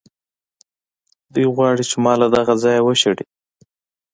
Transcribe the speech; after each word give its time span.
دوی 1.33 1.45
غواړي 1.55 1.83
چې 1.89 1.95
ما 2.03 2.13
له 2.21 2.27
دغه 2.35 2.53
ځایه 2.63 2.81
وشړي. 2.83 3.25